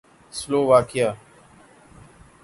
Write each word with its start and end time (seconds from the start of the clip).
Slovakia 0.37 1.09